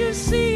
[0.00, 0.49] you see?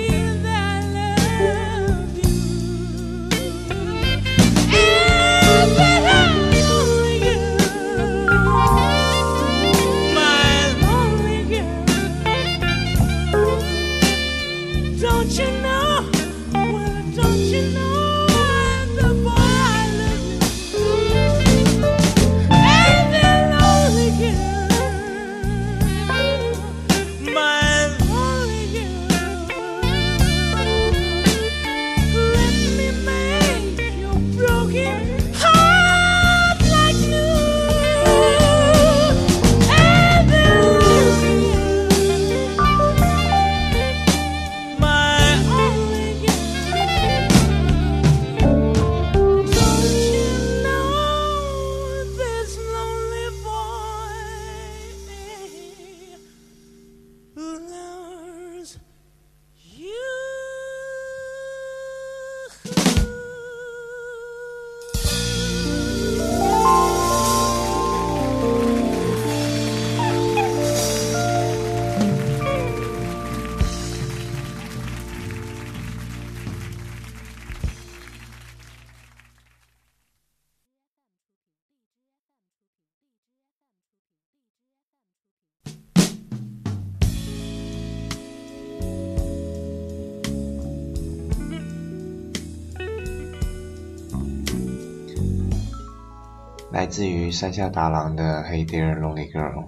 [96.75, 99.65] 来自于山下达郎的《Hey There Lonely Girl》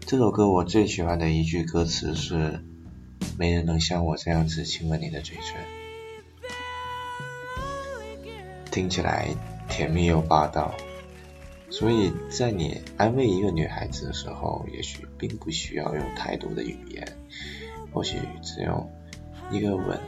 [0.00, 2.62] 这首歌，我最喜欢的一句歌词是
[3.40, 6.50] ：“没人能像我这样子亲吻你的嘴唇。”
[8.70, 9.28] 听起来
[9.70, 10.74] 甜蜜又霸道。
[11.70, 17.08] 所以在你安慰一个女孩子的时候，也许并不需要用太多的语言，
[17.94, 18.90] 或许只用
[19.50, 19.98] 一个吻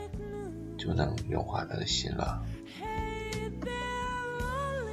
[0.77, 2.45] 就能融化她的心了。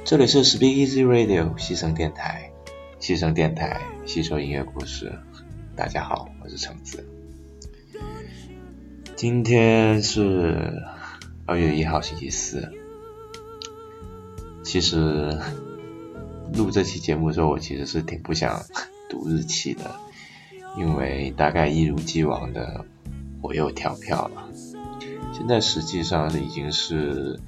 [0.07, 2.49] 这里是 Speak Easy Radio 西城电台，
[2.97, 5.11] 西城电台，西收音乐故事。
[5.75, 7.05] 大家好，我是橙子。
[9.17, 10.81] 今天是
[11.45, 12.71] 二月一号，星期四。
[14.63, 15.37] 其实
[16.53, 18.63] 录这期节目的时候，我其实是挺不想
[19.09, 19.93] 读日期的，
[20.77, 22.85] 因为大概一如既往的，
[23.41, 24.47] 我又跳票了。
[25.33, 27.41] 现在实际上已经是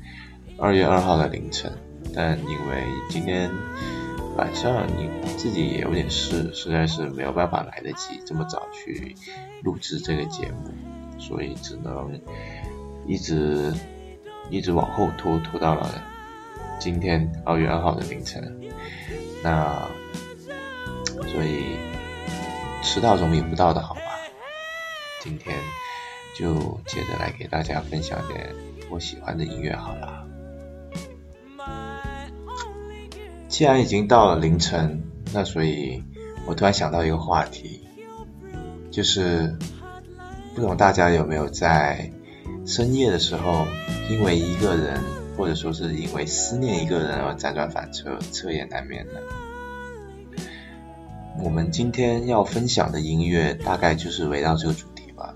[0.57, 1.71] 二月二号的凌晨。
[2.15, 3.49] 但因为今天
[4.35, 9.15] 晚上你自己也有点事，实在是没有办法来得及这么早去
[9.63, 10.71] 录制这个节目，
[11.19, 12.19] 所以只能
[13.05, 13.73] 一直
[14.49, 15.89] 一直往后拖，拖到了
[16.79, 18.59] 今天二月二号的凌晨。
[19.43, 19.75] 那
[21.27, 21.75] 所以
[22.81, 24.01] 迟到总比不到的好吧？
[25.21, 25.55] 今天
[26.37, 26.53] 就
[26.87, 28.47] 接着来给大家分享点
[28.89, 30.28] 我喜欢的音乐好了。
[33.59, 35.03] 既然已经到了凌晨，
[35.33, 36.01] 那所以，
[36.47, 37.83] 我突然想到一个话题，
[38.89, 39.53] 就是，
[40.55, 42.09] 不懂大家有没有在
[42.65, 43.67] 深夜的时候，
[44.09, 45.01] 因为一个人，
[45.35, 49.21] 或者说是因为思念一个人而辗转反侧、彻夜难眠的？
[51.43, 55.35] 我们今天要分享的音乐，大概就是围绕这个主题吧。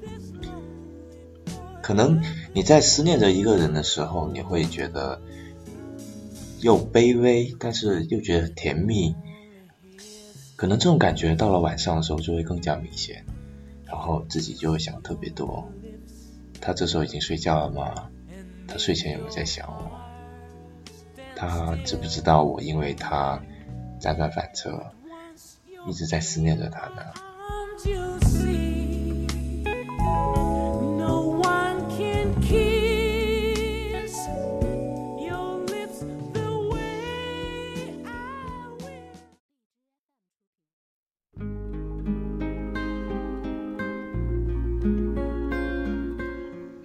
[1.82, 2.22] 可能
[2.54, 5.20] 你在思念着一个人的时候，你会觉得。
[6.64, 9.14] 又卑微，但是又觉得甜蜜，
[10.56, 13.26] 可能这种感觉到了晚上的时候就会更加明显，
[13.86, 15.70] 然后自己就会想特别多。
[16.62, 18.10] 他这时候已经睡觉了吗？
[18.66, 19.92] 他睡前有没有在想我？
[21.36, 23.44] 他知不知道我因为他
[24.00, 24.86] 辗转反侧，
[25.86, 27.02] 一直在思念着他呢？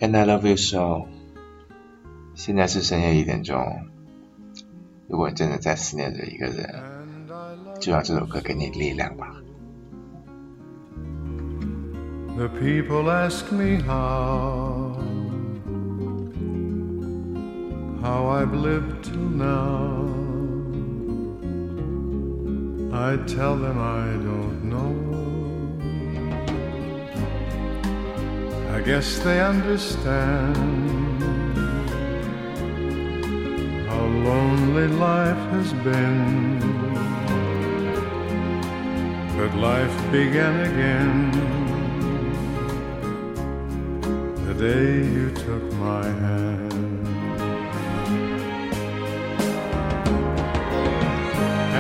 [0.09, 1.07] And I love you so。
[2.35, 3.61] 现在是深夜一点钟。
[5.07, 6.67] 如果真的在思念着一个人，
[7.79, 9.35] 就让这首歌给你力量吧。
[12.39, 14.97] The people ask me how
[18.01, 19.95] how I've lived till now.
[22.97, 24.38] I tell them I don't.
[28.95, 30.57] guess they understand
[33.87, 36.59] how lonely life has been.
[39.37, 41.15] That life began again
[44.47, 46.73] the day you took my hand.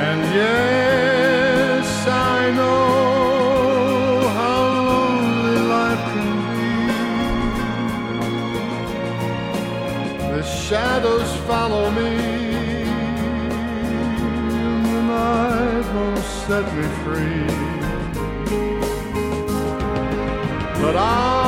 [0.04, 0.87] And yeah.
[10.48, 12.16] shadows follow me.
[14.90, 17.46] The night won't set me free.
[20.82, 21.47] But I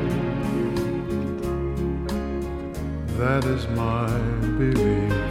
[3.21, 4.07] that is my
[4.57, 5.29] belief.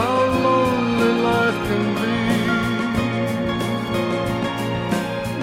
[0.00, 2.18] how lonely life can be.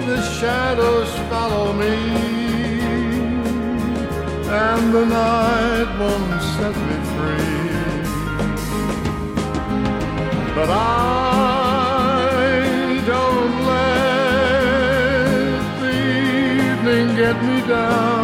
[0.08, 1.96] The shadows follow me,
[4.66, 7.62] and the night won't set me free.
[10.56, 11.03] But I
[17.24, 18.23] get me down.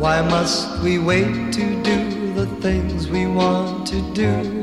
[0.00, 4.59] Why must we wait to do the things we want to do?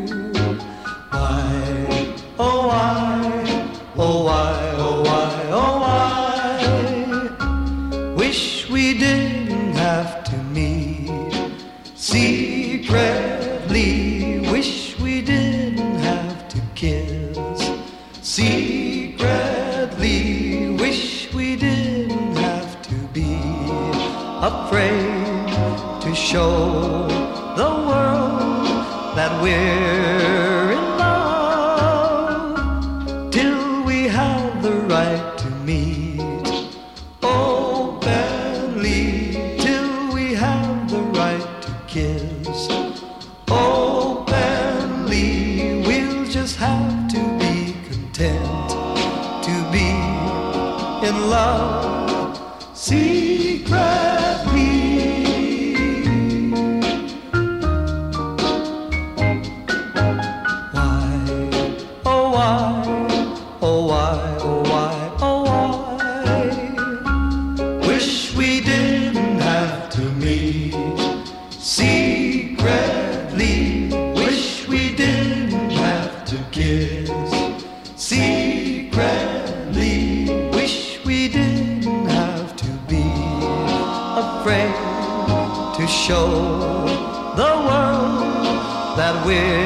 [29.48, 30.37] we're
[70.28, 70.40] we
[71.52, 73.60] secretly
[74.20, 77.10] wish we didn't have to kiss?
[77.96, 80.00] Secretly
[80.58, 83.06] wish we didn't have to be
[84.28, 84.74] afraid
[85.78, 86.28] to show
[87.42, 88.26] the world
[89.00, 89.57] that we're.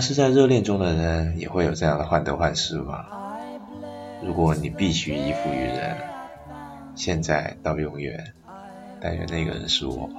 [0.01, 3.08] 是在热恋中的人也会有这样的患得患失吧。
[4.25, 5.96] 如果你必须依附于人，
[6.96, 8.22] 现在到永远，
[9.01, 10.10] 但愿那个人是我。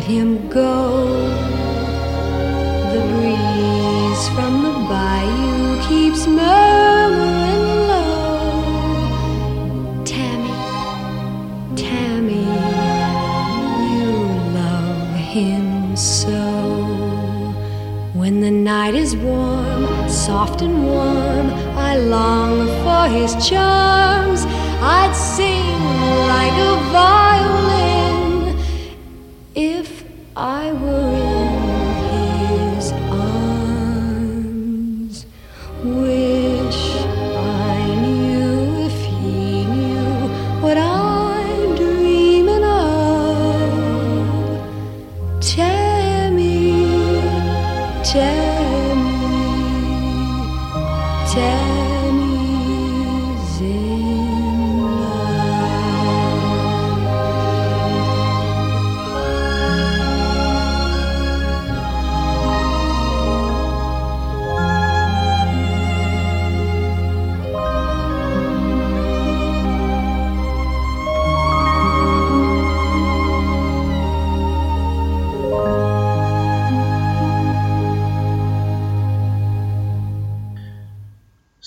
[0.09, 1.05] him go.
[2.91, 8.43] The breeze from the bayou keeps murmuring low.
[10.03, 10.55] Tammy,
[11.75, 12.45] Tammy,
[13.93, 14.13] you
[14.59, 15.03] love
[15.35, 16.33] him so.
[18.13, 24.43] When the night is warm, soft and warm, I long for his charms.
[24.81, 25.73] I'd sing
[26.33, 27.68] like a violin.
[30.41, 30.98] I will.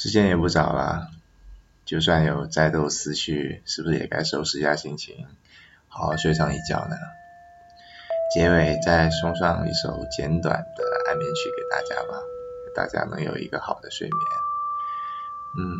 [0.02, 1.12] 时间也不早了，
[1.84, 5.28] 就算有再多思绪，是不是也该收拾一下心情，
[5.86, 6.96] 好好睡上一觉呢？
[8.34, 12.18] 结尾再送上一首简短的安眠曲给大家吧，
[12.74, 14.16] 大家能有一个好的睡眠。
[15.60, 15.76] 嗯，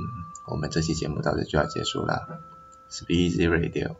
[0.52, 2.38] 我们这期节目到这就要结束了
[2.90, 3.96] s p e e d y Radio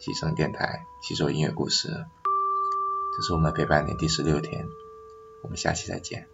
[0.00, 4.66] 西声电台，吸收音乐故事，这是我们陪伴你第十六天，
[5.44, 6.26] 我们下期再见。